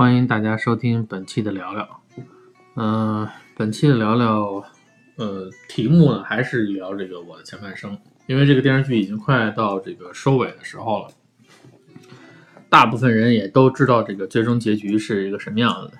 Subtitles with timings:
[0.00, 2.00] 欢迎大家收听本期的聊聊。
[2.76, 4.64] 嗯、本期的聊聊，
[5.16, 7.94] 呃，题目呢还是聊这个《我的前半生》，
[8.26, 11.08] 因为这个电视剧已经快到这个收尾的时候了，
[12.70, 15.98] 大部分人也都知道这个最终结局是一个什么样子的。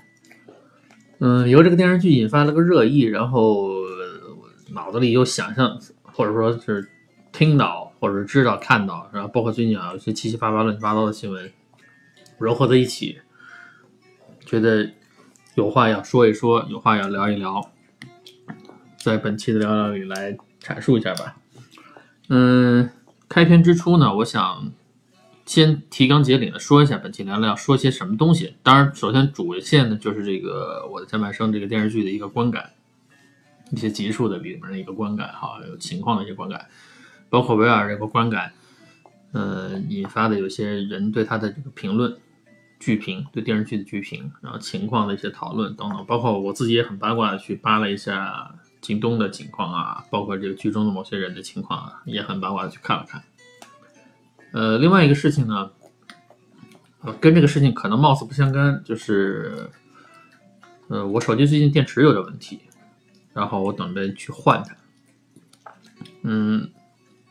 [1.19, 3.69] 嗯，由这个电视剧引发了个热议，然后
[4.71, 6.89] 脑子里又想象，或者说是
[7.33, 11.53] 听到，或者知道、看到，然后包括最近啊有一些七七八八、乱七八糟的新闻
[12.39, 13.21] 融合在一起，
[14.51, 14.91] 觉得
[15.55, 17.71] 有话要说一说，有话要聊一聊，
[18.97, 21.37] 在本期的聊聊里来阐述一下吧。
[22.31, 22.91] 嗯，
[23.29, 24.73] 开篇之初呢，我想
[25.47, 28.57] 先提纲挈领的说一下本期聊聊说些什么东西。
[28.65, 32.73] 当然，首先主线呢就是这个《我的前半生》这个电视剧的一个观感，
[33.71, 36.67] 一些集数的里面的一个观感，哈，有情况的一些观感，
[37.29, 38.53] 包括围绕这个观感，
[39.31, 42.17] 呃，引发的有些人对他的这个评论、
[42.81, 53.23] 剧评，对电视剧的剧评，然后情况的一些讨论等等，包括我自己也很八卦的去扒了一下京东的情况啊，包括这个剧中的某些人的情况啊，也很八卦的去看了看。
[54.53, 55.71] 呃，另外一个事情呢，
[57.03, 59.71] 呃，跟这个事情可能貌似不相干，就是，
[60.89, 62.61] 呃，我手机最近电池有点问题，
[63.33, 64.75] 然后我准备去换它。
[66.23, 66.71] 嗯，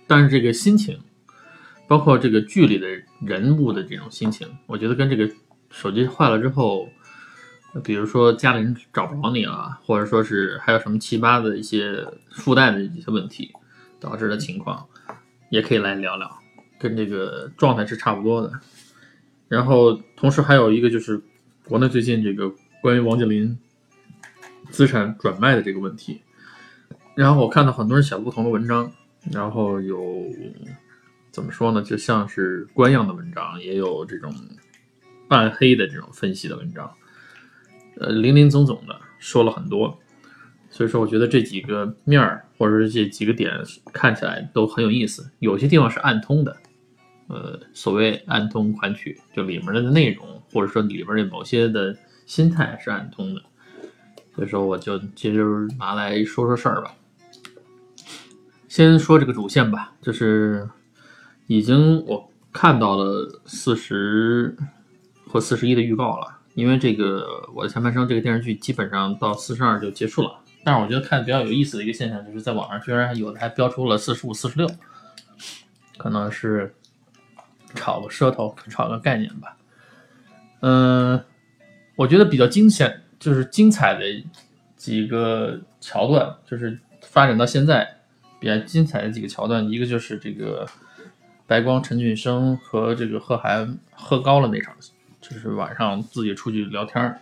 [0.07, 0.99] 但是这个心情，
[1.89, 2.87] 包括这个剧里的
[3.19, 5.27] 人物的这种心情，我觉得跟这个
[5.71, 6.87] 手机坏了之后，
[7.83, 13.51] 比如说家里人找不着你了，或者说是还有什么奇葩的一些附带的一些问题
[13.99, 14.85] 导致的情况，
[15.49, 16.29] 也可以来聊聊，
[16.79, 18.51] 跟这个状态是差不多的。
[19.47, 21.19] 然后同时还有一个就是
[21.67, 23.57] 国内最近这个关于王健林
[24.69, 26.21] 资产转卖的这个问题，
[27.15, 28.91] 然后我看到很多人写不同的文章，
[29.31, 29.97] 然后有
[31.39, 34.29] 怎么说呢，就像是官样的文章，也有这种
[35.29, 36.93] 暗黑的这种分析的文章，
[37.95, 39.97] 呃，林林总总的说了很多。
[40.69, 43.53] 所以说，我觉得这几个面儿或者是这几个点
[43.93, 46.57] 看起来都很有意思，有些地方是暗通的，
[47.27, 53.41] 呃，所谓暗通款曲，就里面的内容或者说里面的某些的心态是暗通的。
[54.35, 55.41] 所以说，我就接着
[55.77, 56.93] 拿来说说事儿吧。
[58.67, 60.69] 先说这个主线吧，就是
[61.49, 64.55] 已经我看到了四十
[65.27, 67.21] 或四十一的预告了，因为这个
[67.55, 70.39] 《我的前半生》这个电视剧基本上到四十二就结束了。
[70.63, 74.69] 但是我觉得看比较有意思的一个现象，就是在网上居然有的还标出了四十五、四十六，
[75.97, 76.71] 可能是
[77.73, 79.57] 炒个噱头，炒个概念吧。
[80.59, 81.19] 嗯，
[81.95, 84.03] 我觉得比较惊险，就是精彩的
[84.75, 88.01] 几个桥段，就是发展到现在
[88.39, 90.67] 比较精彩的几个桥段，一个就是这个
[91.49, 97.19] 白光、陈俊生和这个贺涵喝高了那场戏，就是晚上自己出去聊天儿，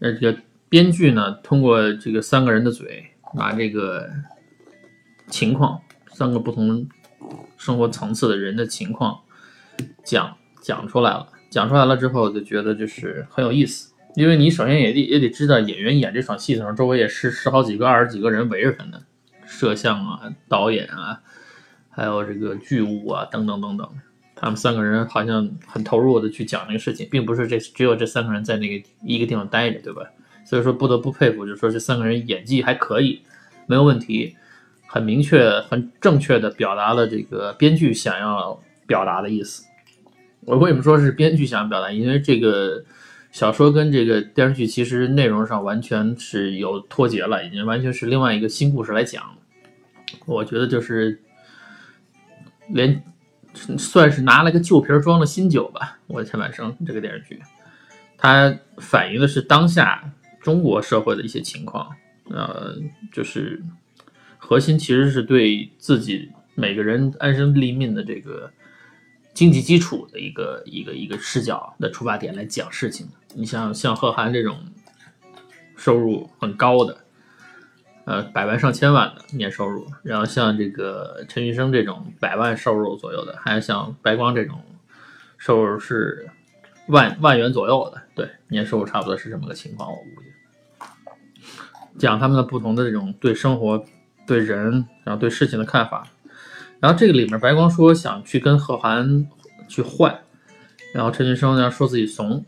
[0.00, 0.38] 呃，这个
[0.68, 4.06] 编剧呢通过这个三个人的嘴，把这个
[5.28, 6.86] 情况，三个不同
[7.56, 9.18] 生活层次的人的情况
[10.04, 11.26] 讲讲出来了。
[11.48, 18.98] 讲出来了之后，就觉得就是很有意思，因为你首先也得也得知道演员演这场戏的时候，周围也是十好几个、二十几个人围着他呢，
[19.46, 21.20] 摄像啊、导演啊，
[21.94, 23.88] 还有这个剧务啊等等等等，
[24.34, 30.02] 他们三个人好像很投入的去讲这个事情，并不是这只有这三个人在那个一个地方待着，对吧？
[30.44, 33.22] 所以说不得不佩服，就是说这三个人演技还可以，
[33.66, 34.34] 没有问题，
[34.86, 39.64] 很明确、很正确的表达了这个编剧想要表达的意思。
[40.40, 41.92] 我为什么说是编剧想要表达？
[41.92, 42.82] 因为这个
[43.30, 49.22] 小说跟这个电视剧其实内容上完全是有脱节了，已经完全是另外一个新故事来讲。
[50.26, 51.22] 我觉得就是
[52.68, 53.02] 连
[53.78, 55.98] 算是拿了个旧瓶装了新酒吧。
[56.06, 57.40] 我的前半生这个电视剧，
[58.16, 61.90] 它反映的是当下中国社会的一些情况，
[62.30, 62.76] 呃，
[63.12, 63.62] 就是
[64.38, 68.50] 核心其实是对自己每个人安身立命的这个。
[69.34, 73.08] 经济基础的一个一个一个视角的出发点来讲事情。
[73.34, 74.58] 你像像贺涵这种
[75.74, 77.01] 收入很高的，
[78.04, 84.60] 呃，百万上千万的年收入，然后像这个陈玉生这种百万收入左右的，还有像白光这种
[85.38, 86.28] 收入是
[86.88, 90.28] 万万元左右的，对，年收入差不多是这么个情况，我估计。
[91.98, 93.84] 讲他们的不同的这种对生活、
[94.26, 96.08] 对人，然后对事情的看法。
[96.80, 99.28] 然后这个里面，白光说想去跟贺涵
[99.68, 100.18] 去换，
[100.92, 102.44] 然后陈俊生呢说自己怂。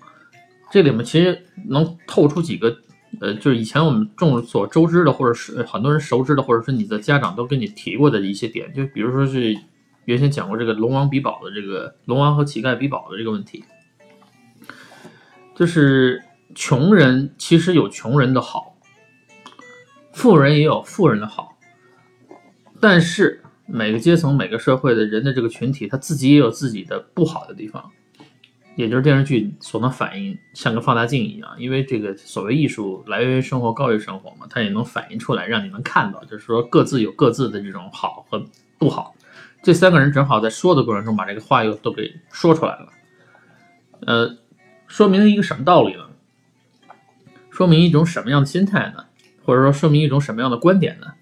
[0.73, 2.77] 这里面其实能透出几个，
[3.21, 9.57] 呃，就是以前我们众所周知的，或者是很多人熟知的，或者是你的家长都跟你提过的一些点，就比如说是
[10.05, 13.65] 原先讲过这个龙王比宝的这个龙王和乞丐比宝的这个问题。
[15.55, 16.23] 就是
[16.55, 18.77] 穷人其实有穷人的好，
[20.13, 21.57] 富人也有富人的好，
[22.81, 27.91] 但是每个阶层、每个社会的人的这个群体，他自己也有自己的不好的地方，
[28.77, 31.55] 也就是电视剧所能反映，像个放大镜一样。
[31.59, 38.45] 因为这个所谓艺术来源于生活，高于生活嘛，它也能反映出来，让你能看到，就是说各自有各自的这种好和
[38.79, 39.15] 不好。
[39.63, 42.89] 这三个人正好在说的过程中，把这个话又都给说出来了，
[44.07, 44.37] 呃。
[44.87, 46.11] 说明了一个什么道理呢？
[47.51, 49.07] 说明一种什么样的心态呢？
[49.43, 51.15] 或者说说明一种什么样的观点呢？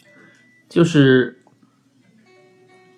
[0.69, 1.43] 就是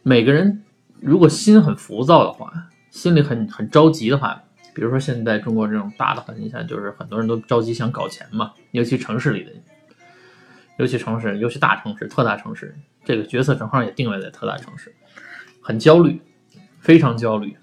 [0.02, 0.64] 每个人
[1.00, 4.40] 如果心很浮躁的话，心里很很着急的话，
[4.72, 9.50] 比如说现在中国这种大的环境下，就是很多人都着急想搞钱嘛，尤其城市里的，
[10.78, 12.72] 尤其城市，尤其大城市、特大城市，
[13.04, 14.94] 这个角色正好也定位在特大城市，
[15.60, 16.22] 很焦虑，
[16.78, 17.56] 非常焦虑。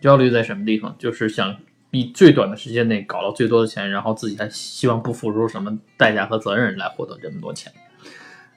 [0.00, 0.94] 焦虑在什么地方？
[0.98, 1.56] 就是想。
[1.94, 7.70] 以最短的时间内搞到最多的钱，然后自己还希望不付出什么代价和责任来获得这么多钱。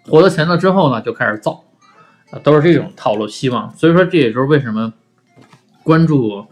[0.06, 1.62] 获得钱了之后呢，就开始造，
[2.32, 3.28] 啊，都是这种套路。
[3.28, 4.94] 希望，所以说这也就是为什么
[5.86, 6.48] 关注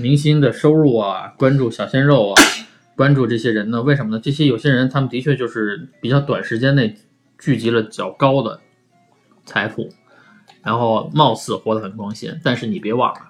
[0.00, 2.42] 明星的收入啊，关注小鲜肉啊，
[2.96, 3.80] 关注这些人呢？
[3.80, 4.20] 为什么呢？
[4.20, 6.96] 这些有些人他们的确就是比较短时间内
[7.38, 8.58] 聚集了较高的
[9.44, 9.88] 财富，
[10.64, 13.20] 然后貌似活得很光鲜，但是你别忘了。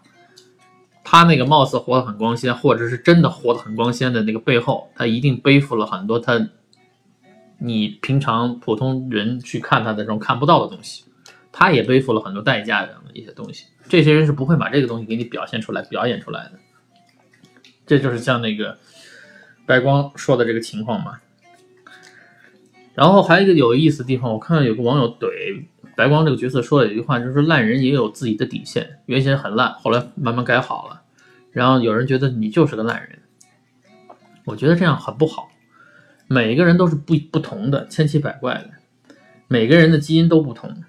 [1.05, 6.49] 他那个貌似活得很光鲜，或者是真的活得很光鲜的那个背后，他一定背负了很多他
[7.59, 11.05] 你平常普通人去看他的这种看不到的东西，
[11.53, 13.67] 他也背负了很多代价的一些东西。
[13.89, 16.53] 这些人是不会把这个东西给你表现出来、表演出来的。
[17.87, 18.79] 这就是像那个
[19.67, 21.21] 白光说的这个情况嘛。
[22.95, 25.65] 然后还有一个有意思的地方，我看到有个网友怼。
[25.95, 29.01] 白光这个角色说了一句话，就是烂人也有自己的底线。
[29.05, 31.03] 原先很烂，后来慢慢改好了。
[31.51, 33.19] 然后有人觉得你就是个烂人，
[34.47, 35.51] 我觉得这样很不好。
[36.29, 38.71] 每个人都是不不同的，千奇百怪的，
[39.49, 40.83] 每个人的基因都不同。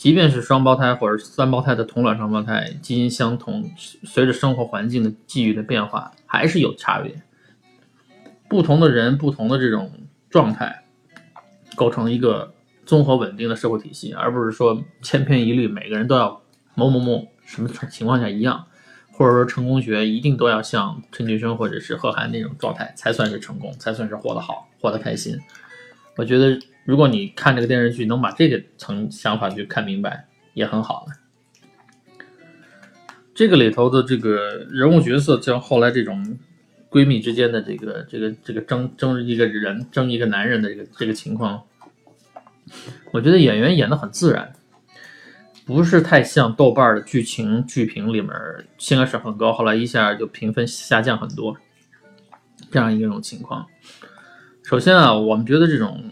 [0.00, 7.20] 即便是双胞胎或者三胞胎的同卵双胞胎，基因相同，随着生活环境的际遇的变化，还是有差别。
[8.48, 9.92] 不同的人，不同的这种
[10.30, 10.84] 状态，
[11.76, 12.54] 构成一个。
[12.86, 16.42] 综合稳定的社会体系，而不是说千篇一律，每个人都要
[16.74, 18.66] 某某某什么情况下一样，
[19.12, 25.38] 或者说成功学一定都要像陈俊生或者是贺涵那种状态才算是成功，才算是活得好，活得开心。
[26.16, 26.58] 我觉得，
[26.90, 31.12] 如果你看这个电视剧能把这个层想法去看明白，也很好了。
[33.32, 36.36] 这个里头的这个人物角色，像后来这种
[36.90, 41.62] 闺蜜之间的这个这个这个争争一个人争一个男人的这个这个情况。
[43.12, 44.52] 我觉得演员演的很自然，
[45.64, 48.32] 不是太像豆瓣的剧情剧评里面，
[48.78, 51.56] 先开始很高，后来一下就评分下降很多，
[52.68, 53.64] 这样一种情况。
[54.64, 56.02] 首先啊，我们觉得这种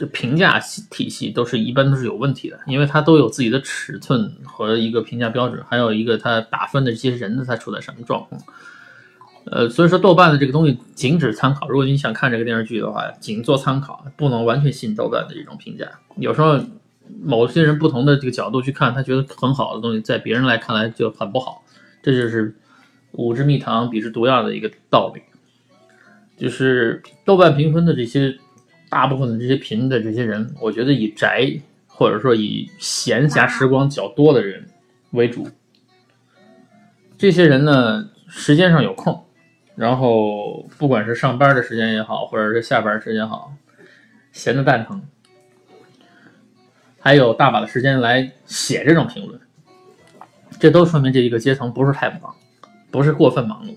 [0.00, 0.58] 这评价
[0.90, 8.40] 体系都是一般都是有问题的，因为它都有自己的尺寸和一个评价标准，还有一个它打分的这些人他处在什么状况。
[9.44, 11.68] 呃，所以说豆瓣的这个东西仅止参考。
[11.68, 15.86] 如果你想看这个电视剧的话，仅做参考，不能完全信豆瓣的这种评价。
[16.16, 16.58] 有时候
[17.22, 21.62] 某些人不同的这个角度去看，他觉得很好的东西，在别人来看来就很不好。
[22.02, 22.56] 这就是
[23.12, 25.20] 五支蜜糖，比之毒药的一个道理。
[26.38, 28.34] 就是豆瓣评分的这些
[28.90, 31.50] 大部分的这些评的这些人，我觉得以宅
[31.86, 34.66] 或者说以闲暇时光较多的人
[35.12, 35.48] 为主。
[37.16, 39.24] 这些人呢，时间上有空。
[39.76, 43.50] 然后，不管是上班的时间也好，或者是下班时间好，
[44.30, 45.00] 闲的蛋疼，
[46.98, 49.40] 还有大把的时间来写这种评论，
[50.58, 52.34] 这都说明这一个阶层不是太忙，
[52.90, 53.74] 不是过分忙碌。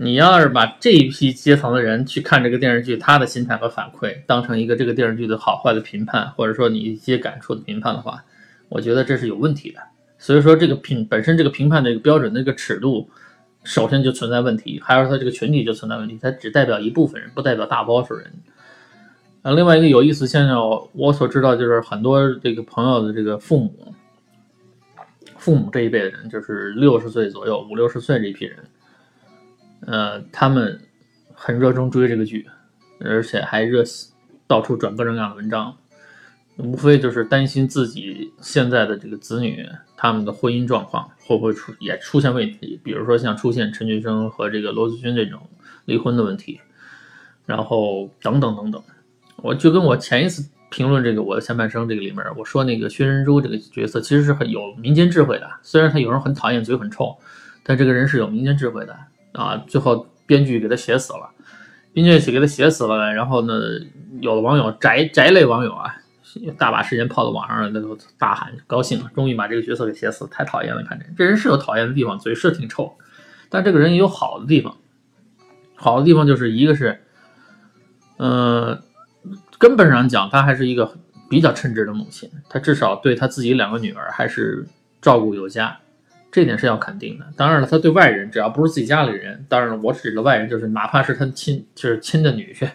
[0.00, 8.24] 你要是把这一批阶层的人去看这个电视剧，他的心态和反馈当成一个这个电视剧的好坏的评判，或者说你一些感触的评判的话，
[8.68, 9.80] 我觉得这是有问题的。
[10.18, 13.08] 所以说，这个评本身这个评判的一个标准的一个尺度。
[13.64, 18.32] 首先就存在问题，还有它这个群体就存在问题，它只代表一部分人，不代表大多数人。
[19.42, 23.94] 啊，另外一个有意思现象，我所知道就是很多这个朋友的这个父母，
[25.36, 28.56] 父母这一辈的人，就是六十岁左右、五六十岁这一批人，
[29.80, 30.80] 呃，他们
[31.32, 32.46] 很热衷追这个剧，
[33.00, 33.82] 而且还热
[34.46, 35.76] 到处转各种各样的文章。
[36.56, 39.64] 无非就是担心自己现在的这个子女，
[39.96, 45.40] 他们的婚姻状况会不会出也出现问题，比如说像出现陈俊生和这个罗子君这种
[45.84, 46.60] 离婚的问题，
[47.46, 48.82] 然后等等等等。
[49.36, 57.16] 我就跟我前一次评论这个我的前半生这个里面，我说那个薛仁珠这个角色其实是很有民间智慧的，虽然他有人很讨厌，嘴很臭，
[57.62, 58.98] 但这个人是有民间智慧的
[59.32, 59.56] 啊。
[59.66, 61.30] 最后编剧给他写死了，
[61.92, 63.54] 编剧写给他写死了，然后呢，
[64.20, 65.94] 有的网友宅宅类网友啊，
[66.56, 72.96] 大把时间泡到网上了，那都大喊高兴，终于把这个角色给写死，太讨厌了，看这这人是有讨厌的地方，嘴是挺臭，
[73.48, 74.76] 但这个人也有好的地方，
[75.74, 77.00] 好的地方就是一个是，
[78.18, 78.78] 呃，
[79.58, 80.96] 根本上讲他还是一个
[81.30, 84.66] 比较称职的母亲，他至少对他自己两个女儿还是
[85.00, 85.78] 照顾有加。
[86.38, 87.26] 这点是要肯定的。
[87.36, 92.70] 当然了，他对外人，只要不是自己家里人，当然了，我指的外人就是哪怕是他亲，就是亲的女婿，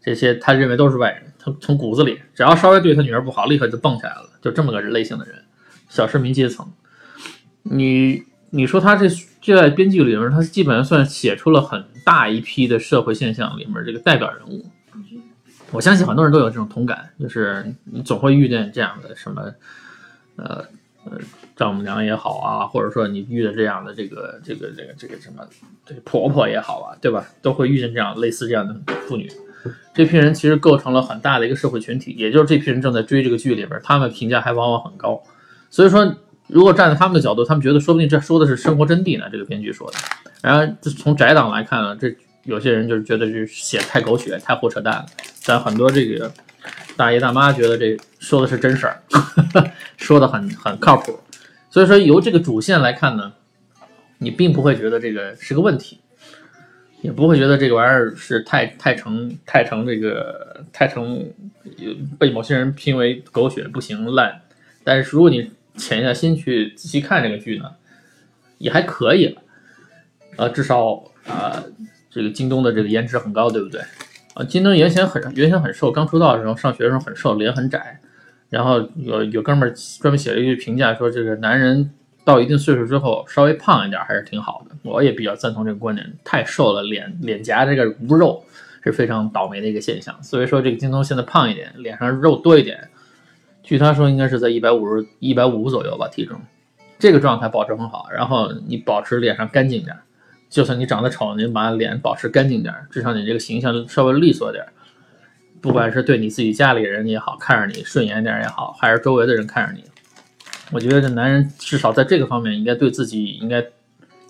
[0.00, 1.22] 这些他认为都是外人。
[1.40, 4.30] 他从骨子里，只要稍微对他女儿不好，立刻就蹦起来了。
[4.40, 5.34] 就这么个类型的人，
[5.88, 6.64] 小市民阶层。
[7.64, 9.08] 你你说他这
[9.40, 14.64] 这在编剧里面，他基本上算写出了很大一批的社会现象里面这个代表人物。
[15.72, 19.52] 我相信很多人都有这种同感，就是你总会遇见这样的什么，
[20.36, 20.64] 呃
[21.10, 21.18] 呃。
[21.56, 25.46] 丈母娘也好啊，或者说你遇到这样的这个这个这个这个什么
[25.86, 27.24] 这婆婆也好啊，对吧？
[27.40, 28.74] 都会遇见这样类似这样的
[29.06, 29.30] 妇女。
[29.94, 35.22] 这批人其实构成了很大的一个社会群体，也就是这批人正在追这个剧里边，他们评价还往往很高。
[35.70, 36.12] 所以说，
[36.48, 39.26] 如果站在他们的角度，他们觉得说不定这说的是生活真谛呢。
[39.30, 39.98] 这个编剧说的。
[40.42, 45.06] 然后从宅党来看呢，这有些人就是觉得是写太狗血、太胡扯淡了。
[45.46, 46.32] 但很多这个
[46.96, 49.02] 大爷大妈觉得这说的是真事儿，
[49.96, 51.18] 说的很很靠谱。
[51.70, 53.32] 所以说，由这个主线来看呢，
[54.18, 56.00] 你并不会觉得这个是个问题，
[57.02, 61.28] 也不会觉得这个玩意儿是太太成太成这个太成
[62.18, 64.40] 被某些人评为狗血不行烂。
[64.84, 67.72] 但是如果你潜下心去仔细看这个剧呢，
[68.58, 69.42] 也还可以了。
[70.36, 71.62] 呃，至少啊，
[72.08, 73.80] 这个京东的这个颜值很高，对不对？
[74.34, 77.98] 啊，京东原先很原先很瘦，刚出道的时候上学的时候很瘦，脸很窄。
[78.50, 81.90] 然后有有哥们儿专门写了一句评价，说这个男人
[82.24, 84.76] 到一定岁数之后稍微胖一点还是挺好的。
[84.82, 88.44] 我也比较赞同这个观点，太瘦了脸脸颊这个无肉
[88.82, 90.16] 是非常倒霉的一个现象。
[90.22, 92.88] 所以说这个京东现在胖一点，脸上肉多一点，
[93.62, 96.40] 据他说应该是在一百五十一百五左右吧体重，
[96.98, 98.06] 这个状态保持很好。
[98.12, 99.96] 然后你保持脸上干净点，
[100.54, 104.64] 就算你长得丑，你把脸保持干净点，至少你这个形象稍微利索点。
[105.60, 109.82] 不管是对你自己家里人也好，看着你顺眼点也好，还是周围的人看着你，
[110.70, 113.66] 我觉得这男人至少在这个方面应该对自己应该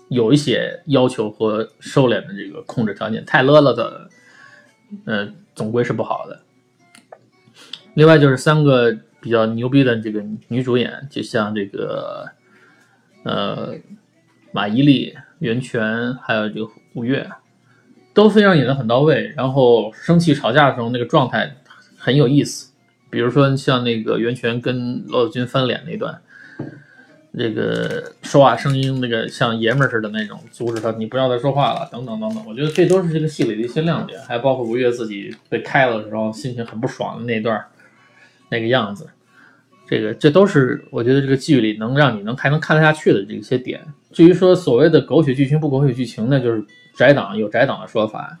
[0.07, 3.23] 有一些要求和收敛的这个控制条件。
[3.23, 4.09] 太勒了的，
[5.05, 6.41] 呃，总归是不好的。
[7.93, 12.27] 另外就是三个比较牛逼的这个女主演，就像这个
[13.21, 13.75] 呃
[14.55, 17.29] 马伊琍、袁泉，还有这个吴越。
[18.13, 21.53] 都非常演得很到位，然后生气吵架的时候那个状态
[21.97, 22.71] 很有意思。
[23.09, 26.17] 比如说像那个袁泉跟罗子君翻脸那段，
[27.37, 32.41] 这个说话声音那个像爷们儿似的那种，阻止他你不要再说话了，等等等等。
[32.47, 37.61] 我觉得这都是这个戏里的一些亮点，还包括吴越自己被开了的时候心情很不爽的那段
[38.47, 39.09] 那个样子。
[39.87, 43.81] 这个这都是我觉得这个剧里能让你能还能看得下去的这些点。
[44.11, 46.63] 至于说所谓的狗血剧情不狗血剧情那，就是。
[46.97, 48.39] 宅党有宅党的说法，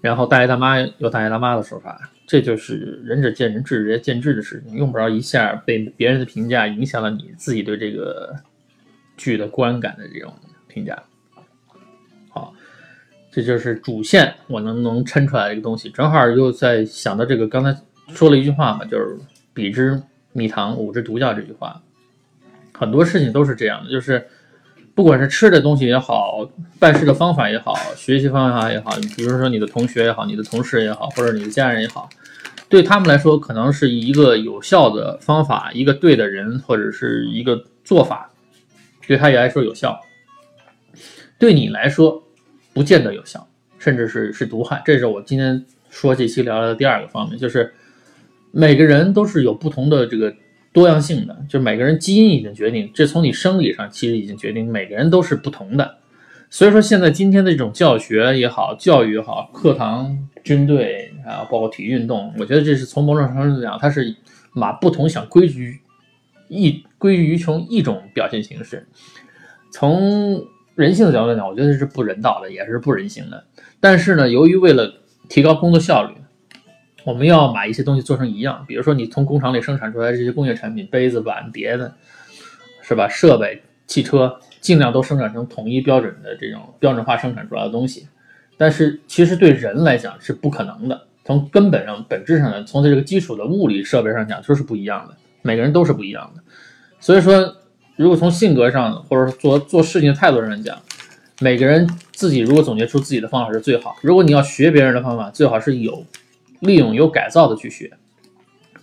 [0.00, 8.34] 然后大爷大妈有大爷大妈的说法，这就是仁者见仁，智者见智的事情，用不着一下被别人的评价影响了你自己对这个
[9.16, 10.34] 剧的观感的这种
[10.66, 11.00] 评价。
[12.30, 12.52] 好，
[13.30, 17.72] 这就是主线我能能抻出来一个东西，正好又在想到这个刚才
[18.08, 19.16] 说了一句话嘛，就是
[19.54, 21.82] “比之蜜糖，吾之毒药”这句话，
[22.72, 24.26] 很多事情都是这样的，就是。
[24.92, 26.46] 不管是吃的东西也好，
[26.78, 32.10] 办事的方法也好，学习方法也好，比如说你的同学也好，你的同事也好，或者你的家人也好，
[32.68, 38.30] 对他们来说可能是一个有效的方法，一个对的人或者是一个做法，
[39.06, 39.98] 对他也来说有效。
[41.38, 42.22] 对你来说，
[42.74, 44.82] 不见得有效，甚至是是毒害。
[44.84, 47.72] 这是我今天说这期聊聊的第二个方面，就是
[48.50, 50.34] 每个人都是有不同的这个。
[50.72, 55.96] 多样性的，就每个人基因已经决定，这从你生理上其实已经决定，每个人都是不同的。
[56.48, 64.14] 所以说，现在今天的这种教学也好，教育也好，课堂、军队啊，包括体育运动，我觉得这是从某种程度上讲，它是
[64.54, 65.76] 把不同想归于
[66.46, 68.86] 一归于成一种表现形式。
[69.72, 70.44] 从
[70.76, 73.42] 人性的角度来讲，我觉得是不人道的，也是不人性的。
[73.80, 76.14] 但是呢，由于为了提高工作效率。
[77.04, 81.92] 我们要把一些东西做成一样，比如说你从工厂里生产出来这些工业产品，杯子、碗、碟子，
[82.82, 83.08] 是吧？
[83.08, 88.06] 设备、汽车，尽量都生产成统一标准的这种标准化生产出来的东西。
[88.56, 95.16] 但是其实对人来讲是不可能的，从根本上、本质上的，从这个基础的物理设备上讲，就是不一样的。
[95.42, 96.42] 每个人都是不一样的。
[97.00, 97.56] 所以说，
[97.96, 100.76] 如果从性格上或者说做做事情的态度上讲，
[101.40, 103.96] 每个人自己如果总结出自己的方法是最好。
[104.02, 106.04] 如果你要学别人的方法，最好是有
[106.60, 107.90] 利用、有改造的去学。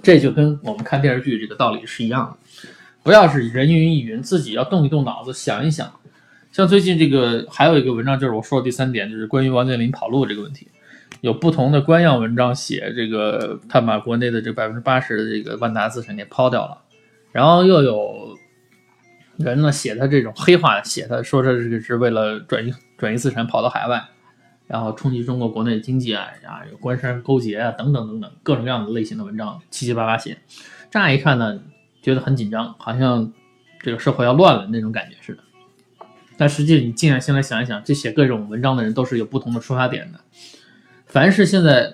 [0.04, 2.70] 这就跟我们看电视剧这个道理是一样的，
[3.04, 5.92] 不要是人云亦云，自己要动一动脑子想一想。
[6.52, 10.68] 像最近这个还有一个文章，就是我说的第三点，就是关于王健林跑路这个问题，
[11.22, 16.78] 有不同的官样文章写这个他把国内的这百分之八十的这个万达资产给抛掉了，
[17.32, 18.38] 然后又有
[19.38, 24.02] 人呢写他这种黑话，写他说他这个是为了转移转移资产跑到海外，
[24.68, 30.38] 然后冲击中国国内经济啊啊有官商勾结啊等等等等各种各样的类型的文章七七八八写，
[30.92, 31.60] 乍一看呢
[32.02, 33.32] 觉得很紧张，好像
[33.82, 35.44] 这个社会要乱了那种感觉似的。
[36.38, 40.20] 但实际你静下心来想一想，这写各种文章的人都是有不同的出发点的。
[41.06, 41.94] 凡是现在，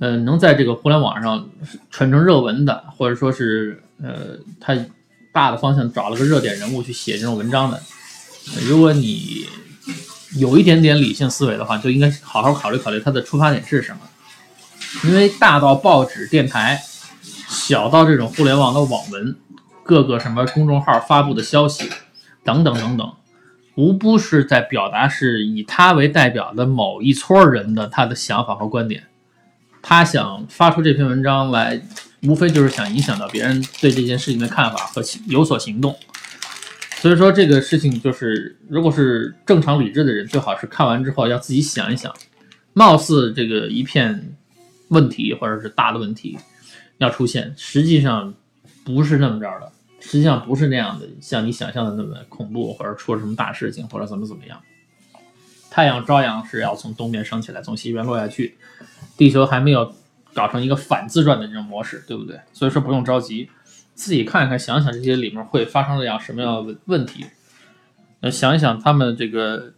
[0.00, 1.48] 呃，能在这个互联网上
[1.90, 4.74] 传成热文的，或者说是呃，他
[5.32, 7.80] 大的方向找了个热点人物去写这种文章的，
[8.66, 9.46] 如果你
[10.38, 13.98] 有一点点理性思维的话，就应该好好考虑考虑他的出发点是什么。
[15.04, 16.80] 因为大到报纸、电台，
[17.48, 19.36] 小到这种互联网的网文，
[19.82, 21.90] 各个什么公众号发布的消息，
[22.44, 23.12] 等等等等。
[23.74, 29.04] 无不是在表达是以他为代表的某一撮人的他的想法和观点，
[29.82, 31.82] 他想发出这篇文章来，
[32.22, 35.94] 无非就是想影响到别人对这件事情的看法和有所行动。
[36.96, 42.12] 所以说这个事情就是，如果是正常理智的人，最好是看完之后要自己想一想，
[42.72, 44.36] 貌似这个一片
[44.88, 46.36] 问题或者是大的问题
[46.98, 48.34] 要出现，实际上
[48.84, 49.72] 不是那么着的。
[49.98, 54.60] 实际上不是那样的，像你想象的那么恐怖，或者出了什么大事情，或者怎么怎么样。
[55.68, 58.56] 太阳照样是要从东边升起来，从西边落下去。
[59.16, 59.92] 地球还没有
[60.32, 62.38] 搞成一个反自转的这种模式，对不对？
[62.52, 63.48] 所以说不用着急，
[63.96, 67.26] 自己看一看，想想这些里面会发生这样什么样的问题。
[68.20, 69.72] 呃，想一想他们这个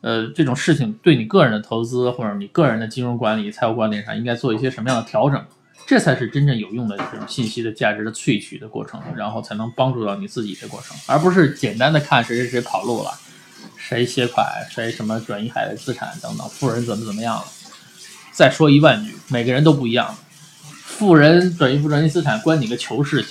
[0.00, 5.44] 呃这种事情对你个人的投资或者你个人的金融管理、财务管理上应该做一些什么样的调整。
[5.86, 13.10] 这才是真正有用的这种信息的价值的萃取的过程，然后才能帮助到你自己的过程，而不是简单的看谁谁谁跑路了，
[13.76, 17.44] 谁携款，谁什么转移海外资产等等，富人怎么怎么样了。
[18.32, 20.14] 再说一万句，每个人都不一样，
[20.98, 23.30] 富人转移不转移资产关你个球事情，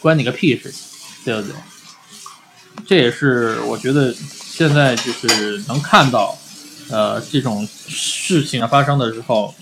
[0.00, 0.82] 关你个屁事情，
[1.24, 1.54] 对不对？
[2.86, 6.36] 这也是我觉得现在就是能看到，
[6.90, 9.54] 呃，这种事情发生的时候。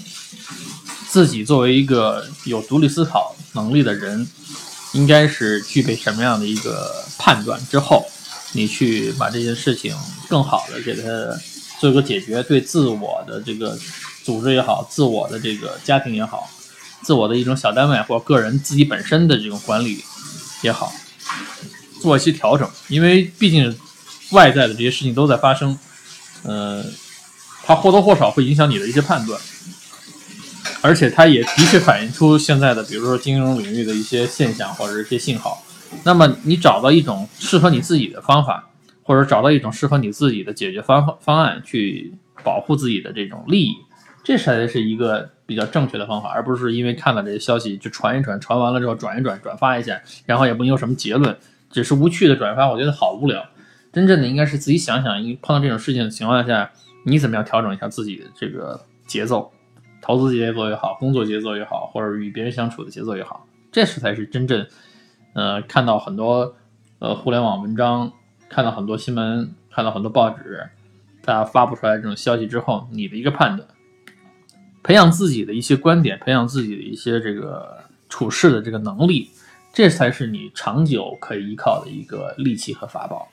[1.11, 4.29] 自己作为一个有独立思考能力的人，
[4.92, 8.05] 应该是具备什么样的一个判断之后，
[8.53, 9.96] 你去把这件事情
[10.29, 11.03] 更好的给它
[11.81, 13.77] 做一个解决，对自我的这个
[14.22, 16.46] 组织也好，自我的这个家庭也好，
[17.02, 20.02] 自我的一种小单位或个人自己本身的这种管理
[20.62, 20.92] 也好，
[22.00, 23.76] 做一些调整，因为毕竟
[24.32, 25.78] 外在的这些事情都在发生，
[26.42, 26.84] 呃，
[27.64, 29.40] 它或多或少会影响你的一些判断。
[30.80, 35.64] 而且它也的确反映出现在的，比如说金融领域的一些现象或者一些信号。
[36.04, 38.68] 那么你找到一种适合你自己的方法，
[39.02, 43.74] 或者找到一种适合你自己的解决方方案，去保护自己的这种利益，
[44.22, 51.34] 这才是一个比较正确的方法，而不是因为看了这些消息就传一传，传完了之后转一转，转发一下，然后也不有什么结论，
[51.70, 53.42] 只是无趣的转发，我觉得好无聊。
[53.90, 56.70] 真正的应该是自己想想，碰到这种事情的情况下，
[57.04, 59.50] 你怎么样调整一下自己的这个节奏。
[60.02, 64.66] 投资节奏也好，工作节奏也好，或者与别人相处的节奏也好，这是才是真正，
[65.32, 66.54] 呃，看到很多
[66.98, 68.12] 呃互联网文章，
[68.50, 70.68] 看到很多新闻，看到很多报纸，
[71.24, 73.68] 大家发布出来这种消息之后，你的一个判断，
[74.83, 79.31] 培养自己的一些观点，培养自己的一些这个处事的这个能力，
[79.73, 83.29] 这才是你长久可以依靠的一个利器和法宝，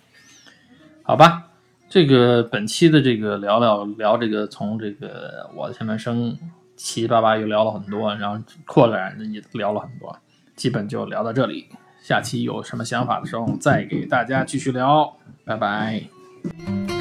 [1.04, 1.44] 好吧？
[1.88, 6.38] 这个本期的这个聊聊聊这个从这个我的前半生
[6.76, 10.18] 七七八八又聊了很多，然后扩展也聊了很多，
[10.56, 11.68] 基本就聊到这里。
[12.02, 16.95] 下期有什么想法的时候再给大家继续聊，拜拜。